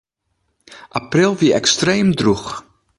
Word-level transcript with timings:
April 0.97 1.31
wie 1.41 1.51
ekstreem 1.59 2.07
drûch. 2.19 2.63